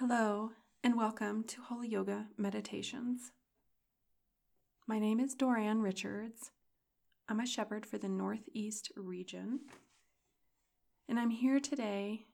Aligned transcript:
Hello, 0.00 0.52
and 0.84 0.96
welcome 0.96 1.42
to 1.42 1.60
Holy 1.60 1.88
Yoga 1.88 2.28
Meditations. 2.36 3.32
My 4.86 5.00
name 5.00 5.18
is 5.18 5.34
Doran 5.34 5.82
Richards. 5.82 6.52
I'm 7.28 7.40
a 7.40 7.46
shepherd 7.46 7.84
for 7.84 7.98
the 7.98 8.08
Northeast 8.08 8.92
region, 8.94 9.58
and 11.08 11.18
I'm 11.18 11.30
here 11.30 11.58
today 11.58 12.26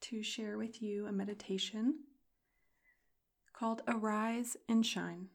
to 0.00 0.22
share 0.22 0.56
with 0.56 0.80
you 0.80 1.06
a 1.06 1.12
meditation 1.12 1.96
called 3.52 3.82
Arise 3.86 4.56
and 4.66 4.86
Shine. 4.86 5.28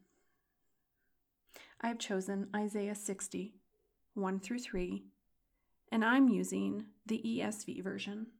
I 1.79 1.89
have 1.89 1.99
chosen 1.99 2.47
Isaiah 2.55 2.95
60, 2.95 3.53
1 4.15 4.39
through 4.39 4.59
3, 4.61 5.03
and 5.91 6.03
I'm 6.03 6.27
using 6.27 6.85
the 7.05 7.21
ESV 7.23 7.83
version 7.83 8.31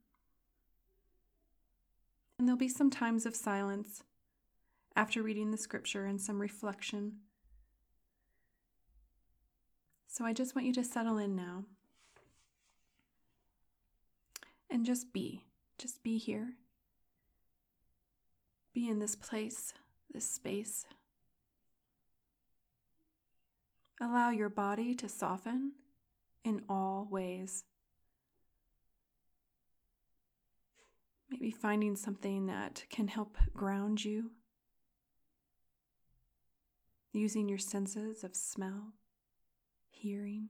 and 2.38 2.46
there'll 2.46 2.58
be 2.58 2.68
some 2.68 2.90
times 2.90 3.26
of 3.26 3.34
silence 3.34 4.04
after 4.94 5.22
reading 5.22 5.50
the 5.50 5.56
scripture 5.56 6.04
and 6.04 6.20
some 6.20 6.40
reflection. 6.40 7.14
So 10.06 10.24
I 10.24 10.32
just 10.32 10.54
want 10.54 10.66
you 10.66 10.72
to 10.74 10.84
settle 10.84 11.18
in 11.18 11.36
now 11.36 11.64
and 14.70 14.86
just 14.86 15.12
be. 15.12 15.44
Just 15.78 16.02
be 16.02 16.18
here. 16.18 16.54
Be 18.74 18.88
in 18.88 18.98
this 18.98 19.16
place, 19.16 19.72
this 20.12 20.28
space. 20.28 20.86
Allow 24.00 24.30
your 24.30 24.48
body 24.48 24.94
to 24.96 25.08
soften 25.08 25.72
in 26.44 26.62
all 26.68 27.08
ways. 27.10 27.64
Maybe 31.40 31.52
finding 31.52 31.94
something 31.94 32.46
that 32.46 32.84
can 32.90 33.06
help 33.06 33.36
ground 33.54 34.04
you. 34.04 34.32
Using 37.12 37.48
your 37.48 37.58
senses 37.58 38.24
of 38.24 38.34
smell, 38.34 38.94
hearing, 39.88 40.48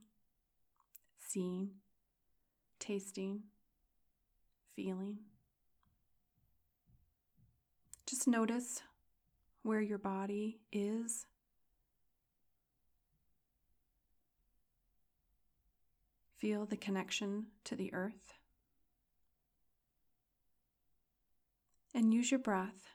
seeing, 1.19 1.71
tasting, 2.79 3.43
feeling. 4.75 5.19
Just 8.07 8.27
notice 8.27 8.81
where 9.61 9.81
your 9.81 9.99
body 9.99 10.59
is. 10.71 11.27
Feel 16.37 16.65
the 16.65 16.77
connection 16.77 17.47
to 17.65 17.75
the 17.75 17.93
earth. 17.93 18.38
And 21.99 22.13
use 22.13 22.31
your 22.31 22.39
breath 22.39 22.87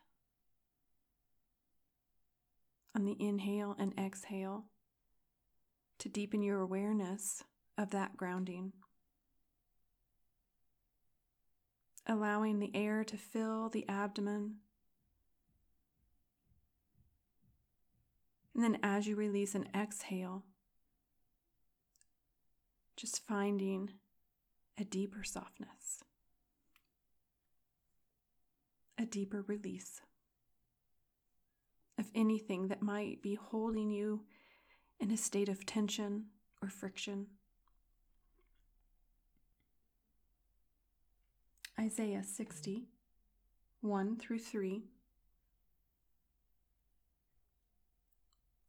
on 2.96 3.04
the 3.04 3.16
inhale 3.20 3.76
and 3.78 3.92
exhale 3.98 4.64
to 5.98 6.08
deepen 6.08 6.42
your 6.42 6.60
awareness 6.60 7.44
of 7.76 7.90
that 7.90 8.16
grounding. 8.16 8.72
Allowing 12.06 12.60
the 12.60 12.70
air 12.74 13.04
to 13.04 13.18
fill 13.18 13.68
the 13.68 13.86
abdomen. 13.90 14.56
And 18.54 18.64
then 18.64 18.78
as 18.82 19.06
you 19.06 19.16
release 19.16 19.54
an 19.54 19.68
exhale, 19.74 20.44
just 22.96 23.26
finding 23.26 23.90
a 24.78 24.84
deeper 24.84 25.24
softness 25.24 26.04
a 28.98 29.04
deeper 29.04 29.42
release 29.46 30.00
of 31.98 32.10
anything 32.14 32.68
that 32.68 32.82
might 32.82 33.22
be 33.22 33.34
holding 33.34 33.90
you 33.90 34.22
in 35.00 35.10
a 35.10 35.16
state 35.16 35.48
of 35.48 35.66
tension 35.66 36.26
or 36.62 36.68
friction. 36.68 37.26
Isaiah 41.78 42.22
60, 42.22 42.88
1 43.80 44.16
through 44.16 44.38
3. 44.38 44.84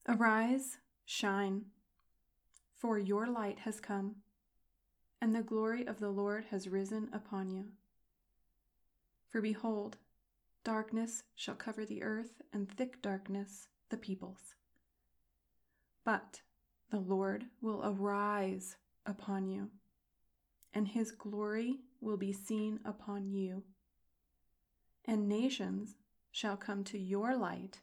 Arise, 0.07 0.77
shine, 1.05 1.65
for 2.75 2.99
your 2.99 3.27
light 3.27 3.59
has 3.59 3.79
come, 3.79 4.17
and 5.21 5.35
the 5.35 5.41
glory 5.41 5.87
of 5.87 5.99
the 5.99 6.09
Lord 6.09 6.45
has 6.51 6.67
risen 6.67 7.09
upon 7.13 7.49
you. 7.49 7.65
For 9.29 9.41
behold, 9.41 9.97
Darkness 10.65 11.21
shall 11.35 11.53
cover 11.53 11.85
the 11.85 12.01
earth, 12.01 12.41
and 12.51 12.67
thick 12.67 12.99
darkness 12.99 13.67
the 13.89 13.97
peoples. 13.97 14.55
But 16.03 16.41
the 16.89 16.99
Lord 16.99 17.45
will 17.61 17.81
arise 17.85 18.75
upon 19.05 19.47
you, 19.47 19.69
and 20.73 20.87
his 20.87 21.11
glory 21.11 21.81
will 22.01 22.17
be 22.17 22.33
seen 22.33 22.79
upon 22.83 23.29
you. 23.29 23.61
And 25.05 25.29
nations 25.29 25.97
shall 26.31 26.57
come 26.57 26.83
to 26.85 26.97
your 26.97 27.37
light, 27.37 27.81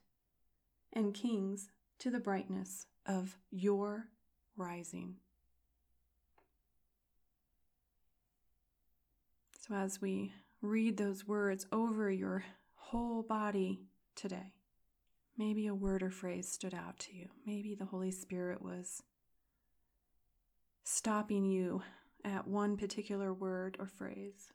and 0.92 1.14
kings 1.14 1.70
to 2.00 2.10
the 2.10 2.18
brightness 2.18 2.86
of 3.06 3.36
your 3.52 4.08
rising. 4.56 5.18
So, 9.60 9.76
as 9.76 10.00
we 10.00 10.32
read 10.60 10.96
those 10.96 11.28
words 11.28 11.64
over 11.70 12.10
your 12.10 12.44
whole 12.90 13.22
body 13.22 13.80
today. 14.14 14.52
Maybe 15.38 15.66
a 15.66 15.74
word 15.74 16.02
or 16.02 16.10
phrase 16.10 16.50
stood 16.50 16.74
out 16.74 16.98
to 17.00 17.14
you. 17.14 17.28
Maybe 17.46 17.74
the 17.74 17.86
Holy 17.86 18.10
Spirit 18.10 18.60
was 18.60 19.02
stopping 20.84 21.44
you 21.44 21.82
at 22.24 22.46
one 22.46 22.76
particular 22.76 23.32
word 23.32 23.76
or 23.78 23.86
phrase. 23.86 24.52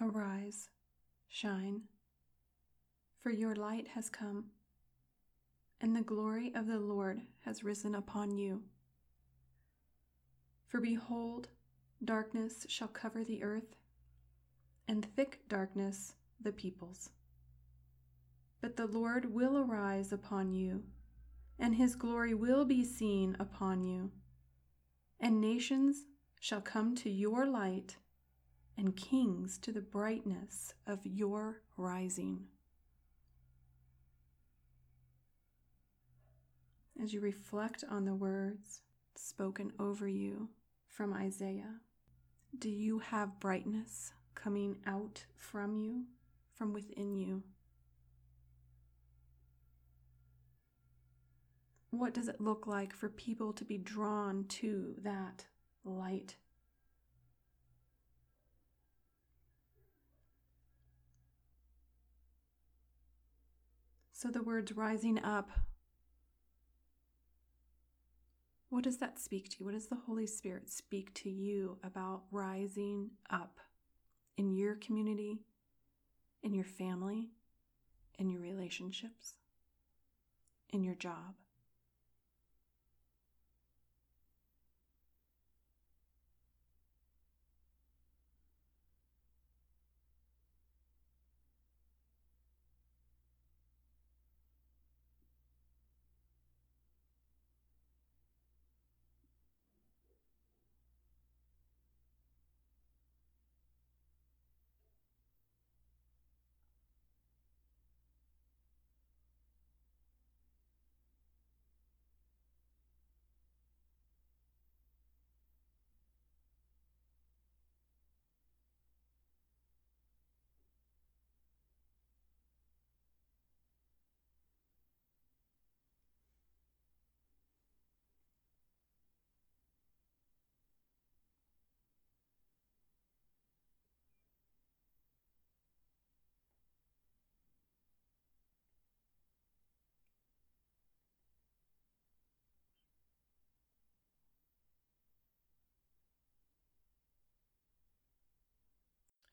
Arise, 0.00 0.70
shine, 1.26 1.82
for 3.20 3.30
your 3.30 3.56
light 3.56 3.88
has 3.88 4.08
come, 4.08 4.44
and 5.80 5.96
the 5.96 6.02
glory 6.02 6.52
of 6.54 6.68
the 6.68 6.78
Lord 6.78 7.22
has 7.40 7.64
risen 7.64 7.96
upon 7.96 8.38
you. 8.38 8.62
For 10.68 10.80
behold, 10.80 11.48
darkness 12.04 12.64
shall 12.68 12.86
cover 12.86 13.24
the 13.24 13.42
earth, 13.42 13.74
and 14.86 15.04
thick 15.16 15.40
darkness 15.48 16.14
the 16.40 16.52
peoples. 16.52 17.10
But 18.60 18.76
the 18.76 18.86
Lord 18.86 19.34
will 19.34 19.58
arise 19.58 20.12
upon 20.12 20.52
you, 20.52 20.84
and 21.58 21.74
his 21.74 21.96
glory 21.96 22.34
will 22.34 22.64
be 22.64 22.84
seen 22.84 23.36
upon 23.40 23.82
you, 23.82 24.12
and 25.18 25.40
nations 25.40 26.06
shall 26.38 26.60
come 26.60 26.94
to 26.94 27.10
your 27.10 27.46
light 27.46 27.96
and 28.78 28.96
kings 28.96 29.58
to 29.58 29.72
the 29.72 29.80
brightness 29.80 30.72
of 30.86 31.00
your 31.04 31.60
rising. 31.76 32.44
As 37.02 37.12
you 37.12 37.20
reflect 37.20 37.82
on 37.90 38.04
the 38.04 38.14
words 38.14 38.80
spoken 39.16 39.72
over 39.80 40.06
you 40.06 40.48
from 40.86 41.12
Isaiah, 41.12 41.80
do 42.56 42.70
you 42.70 43.00
have 43.00 43.40
brightness 43.40 44.12
coming 44.36 44.76
out 44.86 45.24
from 45.36 45.76
you, 45.76 46.04
from 46.54 46.72
within 46.72 47.16
you? 47.16 47.42
What 51.90 52.14
does 52.14 52.28
it 52.28 52.40
look 52.40 52.68
like 52.68 52.94
for 52.94 53.08
people 53.08 53.52
to 53.54 53.64
be 53.64 53.78
drawn 53.78 54.44
to 54.44 54.94
that 55.02 55.46
light? 55.84 56.36
So 64.18 64.30
the 64.30 64.42
words 64.42 64.72
rising 64.72 65.22
up, 65.22 65.48
what 68.68 68.82
does 68.82 68.96
that 68.96 69.20
speak 69.20 69.48
to 69.48 69.56
you? 69.60 69.66
What 69.66 69.74
does 69.74 69.86
the 69.86 69.94
Holy 70.08 70.26
Spirit 70.26 70.68
speak 70.68 71.14
to 71.22 71.30
you 71.30 71.78
about 71.84 72.22
rising 72.32 73.10
up 73.30 73.60
in 74.36 74.50
your 74.50 74.74
community, 74.74 75.38
in 76.42 76.52
your 76.52 76.64
family, 76.64 77.28
in 78.18 78.28
your 78.28 78.40
relationships, 78.40 79.34
in 80.70 80.82
your 80.82 80.96
job? 80.96 81.36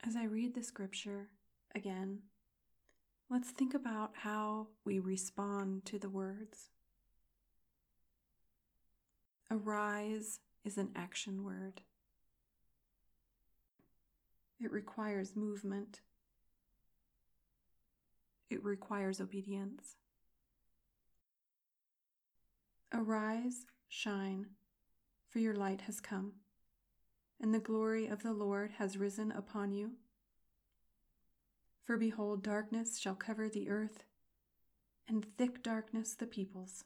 As 0.08 0.16
I 0.16 0.26
read 0.26 0.54
the 0.54 0.62
scripture 0.62 1.30
again, 1.74 2.20
let's 3.28 3.50
think 3.50 3.74
about 3.74 4.12
how 4.14 4.68
we 4.86 5.00
respond 5.00 5.84
to 5.86 5.98
the 5.98 6.10
words. 6.10 6.70
Arise 9.50 10.42
is 10.64 10.78
an 10.78 10.92
action 10.96 11.44
word. 11.44 11.82
It 14.60 14.72
requires 14.72 15.36
movement. 15.36 16.02
It 18.52 18.64
requires 18.64 19.20
obedience. 19.20 19.96
Arise, 22.94 23.66
shine, 23.90 24.46
for 25.30 25.40
your 25.40 25.56
light 25.56 25.82
has 25.82 26.00
come 26.00 26.34
and 27.42 27.54
the 27.54 27.60
glory 27.60 28.08
of 28.08 28.24
the 28.24 28.34
Lord 28.34 28.72
has 28.78 28.98
risen 28.98 29.32
upon 29.32 29.72
you. 29.72 29.92
For 31.84 31.98
behold, 31.98 32.44
darkness 32.44 32.98
shall 32.98 33.16
cover 33.16 33.48
the 33.48 33.70
earth, 33.70 34.04
and 35.08 35.24
thick 35.24 35.62
darkness 35.62 36.16
the 36.16 36.26
peoples. 36.26 36.84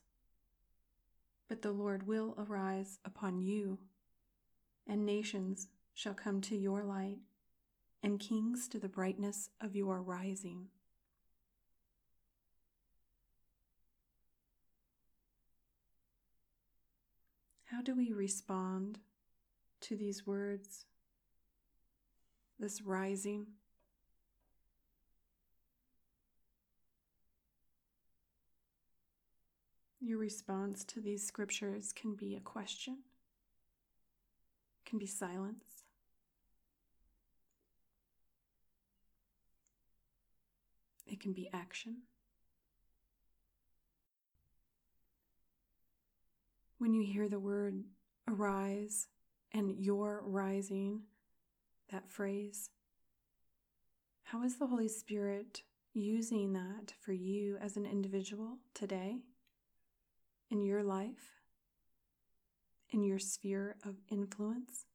But 1.48 1.62
the 1.62 1.72
Lord 1.72 2.06
will 2.06 2.36
arise 2.38 3.00
upon 3.06 3.40
you, 3.40 3.80
and 4.86 5.06
nations 5.06 5.68
shall 5.94 6.13
come 6.13 6.42
to 6.42 6.56
your 6.56 6.84
light, 6.84 7.19
and 8.04 8.19
kings 8.19 8.68
to 8.69 8.80
the 8.80 8.90
brightness 8.90 9.50
of 9.62 9.75
your 9.75 10.02
rising. 10.02 10.68
How 17.66 17.81
do 17.81 17.95
we 17.95 18.12
respond 18.12 19.00
to 19.81 19.96
these 19.96 20.26
words, 20.26 20.86
this 22.60 22.81
rising. 22.81 23.48
Your 30.02 30.18
response 30.18 30.84
to 30.86 31.02
these 31.02 31.26
scriptures 31.26 31.94
can 31.94 32.16
be 32.16 32.36
a 32.36 32.40
question, 32.40 33.00
can 34.86 34.98
be 34.98 35.06
silence. 35.06 35.84
It 41.06 41.20
can 41.20 41.34
be 41.34 41.50
action. 41.52 42.04
When 46.78 46.94
you 46.94 47.04
hear 47.04 47.28
the 47.28 47.40
word 47.40 47.84
arise, 48.28 49.08
and 49.54 49.72
your 49.80 50.22
rising, 50.25 51.01
that 51.92 52.10
phrase. 52.10 52.69
How 54.24 54.44
is 54.44 54.57
the 54.57 54.68
Holy 54.68 54.88
Spirit 54.88 55.63
using 55.94 56.54
that 56.54 56.94
for 57.01 57.13
you 57.13 57.57
as 57.57 57.78
an 57.78 57.86
individual 57.86 58.60
today, 58.74 59.18
in 60.51 60.62
your 60.62 60.84
life, 60.84 61.42
in 62.92 63.04
your 63.04 63.19
sphere 63.19 63.75
of 63.84 63.96
influence? 64.10 64.86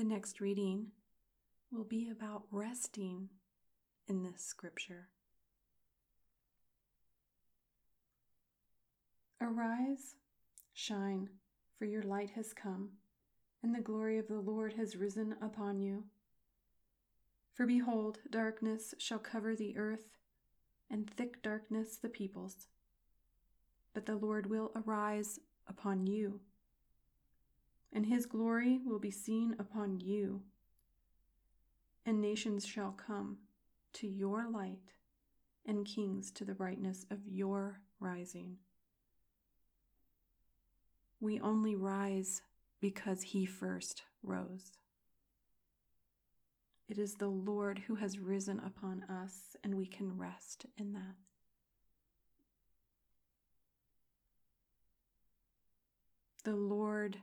The 0.00 0.06
next 0.06 0.40
reading 0.40 0.92
will 1.70 1.84
be 1.84 2.08
about 2.08 2.44
resting 2.50 3.28
in 4.08 4.22
this 4.22 4.40
scripture. 4.40 5.10
Arise, 9.42 10.14
shine, 10.72 11.28
for 11.78 11.84
your 11.84 12.02
light 12.02 12.30
has 12.30 12.54
come, 12.54 12.92
and 13.62 13.74
the 13.74 13.82
glory 13.82 14.16
of 14.16 14.26
the 14.26 14.40
Lord 14.40 14.72
has 14.72 14.96
risen 14.96 15.34
upon 15.42 15.82
you. 15.82 16.04
For 17.52 17.66
behold, 17.66 18.20
darkness 18.30 18.94
shall 18.96 19.18
cover 19.18 19.54
the 19.54 19.76
earth, 19.76 20.16
and 20.90 21.10
thick 21.10 21.42
darkness 21.42 21.98
the 21.98 22.08
peoples. 22.08 22.68
But 23.92 24.06
the 24.06 24.16
Lord 24.16 24.48
will 24.48 24.72
arise 24.74 25.40
upon 25.68 26.06
you 26.06 26.40
and 27.92 28.06
his 28.06 28.26
glory 28.26 28.78
will 28.84 28.98
be 28.98 29.10
seen 29.10 29.54
upon 29.58 30.00
you. 30.00 30.42
and 32.06 32.20
nations 32.20 32.66
shall 32.66 32.92
come 32.92 33.38
to 33.92 34.06
your 34.06 34.48
light, 34.50 34.92
and 35.66 35.84
kings 35.86 36.30
to 36.32 36.44
the 36.44 36.54
brightness 36.54 37.04
of 37.10 37.18
your 37.26 37.80
rising. 38.00 38.56
We 41.20 41.38
only 41.40 41.74
rise 41.76 42.42
because 42.80 43.22
he 43.22 43.44
first 43.44 44.02
rose. 44.22 44.72
It 46.88 46.98
is 46.98 47.14
the 47.14 47.28
Lord 47.28 47.80
who 47.86 47.96
has 47.96 48.18
risen 48.18 48.60
upon 48.60 49.04
us, 49.04 49.56
and 49.62 49.76
we 49.76 49.86
can 49.86 50.16
rest 50.18 50.66
in 50.78 50.92
that. 50.94 51.16
The 56.44 56.56
Lord 56.56 57.18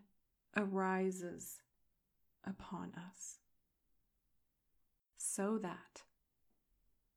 arises 0.58 1.62
upon 2.46 2.92
us 2.96 3.38
so 5.18 5.60
that 5.62 6.04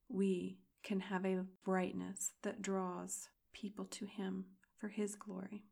we 0.08 0.58
can 0.82 1.00
have 1.00 1.24
a 1.24 1.44
brightness 1.64 2.32
that 2.42 2.62
draws 2.62 3.28
people 3.52 3.84
to 3.86 4.06
Him 4.06 4.44
for 4.78 4.88
His 4.88 5.14
glory. 5.14 5.64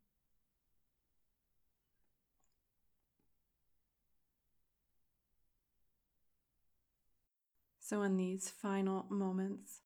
So, 7.81 8.03
in 8.03 8.17
these 8.19 8.51
final 8.51 9.07
moments, 9.09 9.81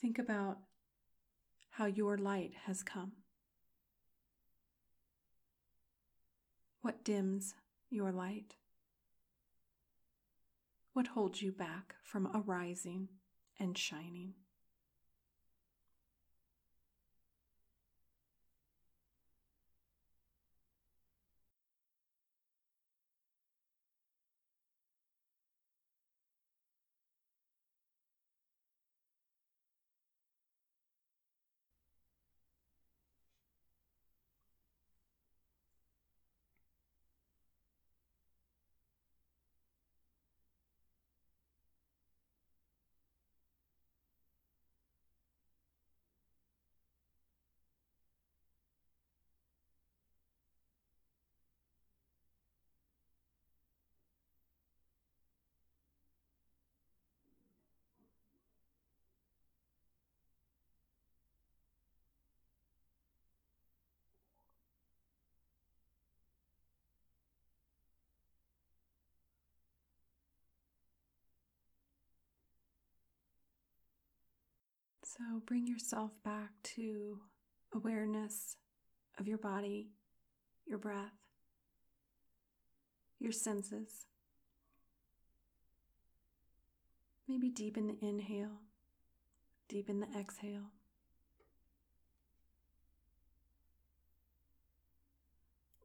think 0.00 0.18
about 0.18 0.60
how 1.72 1.84
your 1.84 2.16
light 2.16 2.52
has 2.64 2.82
come. 2.82 3.12
What 6.88 7.04
dims 7.04 7.54
your 7.90 8.10
light? 8.10 8.54
What 10.94 11.08
holds 11.08 11.42
you 11.42 11.52
back 11.52 11.96
from 12.02 12.30
arising 12.34 13.10
and 13.60 13.76
shining? 13.76 14.32
So 75.18 75.42
bring 75.44 75.66
yourself 75.66 76.12
back 76.24 76.50
to 76.76 77.18
awareness 77.74 78.56
of 79.18 79.26
your 79.26 79.38
body, 79.38 79.88
your 80.64 80.78
breath, 80.78 81.18
your 83.18 83.32
senses. 83.32 84.06
Maybe 87.26 87.50
deepen 87.50 87.88
the 87.88 87.98
inhale, 88.00 88.60
deepen 89.68 89.98
the 89.98 90.06
exhale. 90.16 90.70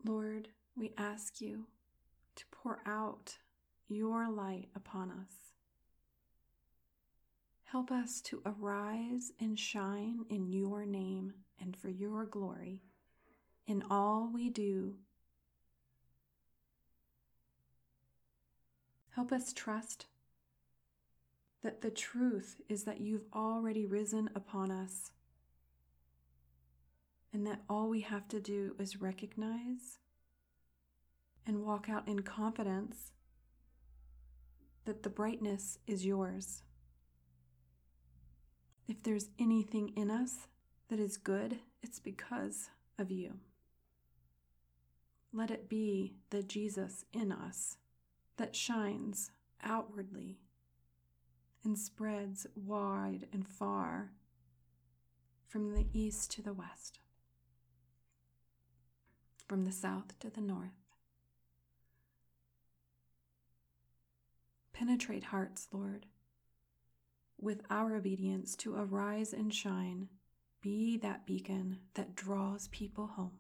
Lord, 0.06 0.50
we 0.78 0.94
ask 0.96 1.42
you 1.42 1.66
to 2.36 2.44
pour 2.52 2.82
out 2.86 3.40
your 3.88 4.30
light 4.30 4.68
upon 4.76 5.10
us. 5.10 5.53
Help 7.74 7.90
us 7.90 8.22
to 8.22 8.40
arise 8.46 9.32
and 9.40 9.58
shine 9.58 10.26
in 10.30 10.54
your 10.54 10.86
name 10.86 11.34
and 11.60 11.76
for 11.76 11.90
your 11.90 12.24
glory 12.24 12.84
in 13.66 13.84
all 13.90 14.30
we 14.32 14.48
do. 14.48 14.94
Help 19.16 19.32
us 19.32 19.52
trust 19.52 20.06
that 21.64 21.82
the 21.82 21.90
truth 21.90 22.62
is 22.70 22.84
that 22.84 23.02
you've 23.02 23.26
already 23.34 23.88
risen 23.88 24.30
upon 24.36 24.70
us 24.70 25.10
and 27.34 27.48
that 27.48 27.64
all 27.68 27.90
we 27.90 28.02
have 28.02 28.28
to 28.28 28.40
do 28.40 28.76
is 28.78 29.02
recognize 29.02 29.98
and 31.48 31.64
walk 31.64 31.90
out 31.90 32.08
in 32.08 32.20
confidence 32.22 33.14
that 34.86 35.02
the 35.02 35.10
brightness 35.10 35.80
is 35.88 36.06
yours. 36.06 36.62
If 38.88 39.02
there's 39.02 39.30
anything 39.40 39.94
in 39.96 40.12
us 40.12 40.48
that 40.90 41.00
is 41.00 41.16
good, 41.18 41.60
it's 41.82 42.00
because 42.00 42.70
of 43.00 43.10
you. 43.12 43.40
Let 45.32 45.52
it 45.52 45.70
be 45.70 46.16
the 46.30 46.44
Jesus 46.44 47.06
in 47.14 47.32
us 47.32 47.78
that 48.38 48.56
shines 48.56 49.32
outwardly 49.64 50.40
and 51.64 51.80
spreads 51.80 52.46
wide 52.56 53.28
and 53.32 53.48
far 53.48 54.12
from 55.48 55.74
the 55.74 55.88
east 55.94 56.30
to 56.32 56.42
the 56.42 56.54
west, 56.54 57.00
from 59.48 59.64
the 59.64 59.72
south 59.72 60.20
to 60.20 60.30
the 60.30 60.42
north. 60.42 60.72
Penetrate 64.74 65.26
hearts, 65.26 65.68
Lord 65.72 66.08
with 67.44 67.62
our 67.70 67.96
obedience 67.96 68.56
to 68.56 68.76
arise 68.76 69.34
and 69.34 69.54
shine, 69.54 70.08
be 70.62 70.98
that 70.98 71.26
beacon 71.26 71.80
that 71.96 72.16
draws 72.16 72.70
people 72.70 73.08
home. 73.08 73.38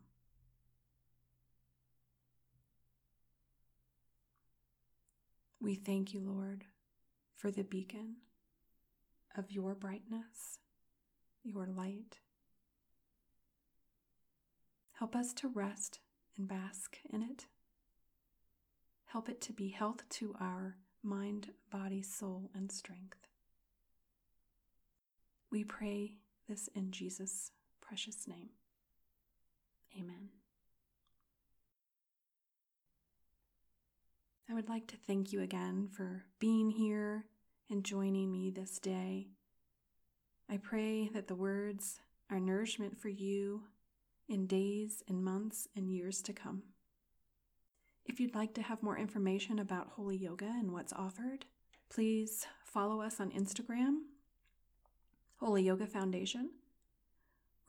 We 5.62 5.76
thank 5.76 6.14
you, 6.14 6.20
Lord, 6.20 6.66
for 7.34 7.50
the 7.50 7.64
beacon 7.64 8.18
of 9.38 9.52
your 9.52 9.74
brightness, 9.74 10.60
your 11.42 11.66
light. 11.66 12.20
Help 14.92 15.16
us 15.16 15.34
to 15.36 15.48
rest 15.48 16.00
and 16.38 16.48
bask 16.48 16.98
in 17.10 17.22
it. 17.22 17.46
Help 19.06 19.30
it 19.30 19.40
to 19.42 19.54
be 19.54 19.70
health 19.70 20.04
to 20.10 20.36
our 20.42 20.76
mind, 21.02 21.52
body, 21.72 22.02
soul, 22.02 22.50
and 22.54 22.70
strength. 22.70 23.23
We 25.54 25.64
pray 25.64 26.16
this 26.50 26.68
in 26.74 26.90
Jesus' 26.90 27.52
precious 27.80 28.28
name. 28.28 28.50
Amen. 29.96 30.30
I 34.50 34.56
would 34.56 34.68
like 34.68 34.88
to 34.88 34.98
thank 34.98 35.32
you 35.32 35.44
again 35.44 35.90
for 35.96 36.24
being 36.40 36.72
here 36.72 37.26
and 37.70 37.84
joining 37.84 38.32
me 38.32 38.50
this 38.50 38.80
day. 38.80 39.28
I 40.50 40.58
pray 40.58 41.08
that 41.10 41.28
the 41.28 41.36
words 41.36 42.00
are 42.32 42.40
nourishment 42.40 43.00
for 43.00 43.10
you 43.10 43.66
in 44.28 44.48
days 44.48 45.04
and 45.08 45.24
months 45.24 45.68
and 45.76 45.88
years 45.88 46.24
to 46.24 46.34
come. 46.34 46.64
If 48.08 48.20
you'd 48.20 48.34
like 48.34 48.56
to 48.56 48.64
have 48.64 48.82
more 48.82 48.98
information 48.98 49.60
about 49.60 49.90
Holy 49.90 50.18
Yoga 50.18 50.48
and 50.48 50.72
what's 50.72 50.94
offered, 50.94 51.46
please 51.92 52.48
follow 52.66 53.02
us 53.02 53.20
on 53.20 53.30
Instagram 53.30 53.98
Holy 55.38 55.64
Yoga 55.64 55.88
Foundation, 55.88 56.52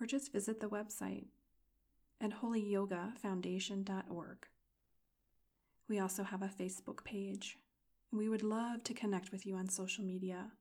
or 0.00 0.06
just 0.06 0.32
visit 0.32 0.60
the 0.60 0.68
website 0.68 1.26
at 2.20 2.42
holyyogafoundation.org. 2.42 4.46
We 5.88 5.98
also 5.98 6.22
have 6.22 6.42
a 6.42 6.48
Facebook 6.48 7.04
page, 7.04 7.58
and 8.10 8.18
we 8.18 8.28
would 8.28 8.42
love 8.42 8.82
to 8.84 8.94
connect 8.94 9.32
with 9.32 9.46
you 9.46 9.56
on 9.56 9.68
social 9.68 10.04
media. 10.04 10.52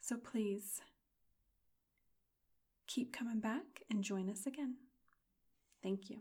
So 0.00 0.16
please 0.16 0.80
keep 2.86 3.12
coming 3.12 3.38
back 3.38 3.82
and 3.88 4.02
join 4.02 4.28
us 4.28 4.46
again. 4.46 4.76
Thank 5.82 6.10
you. 6.10 6.18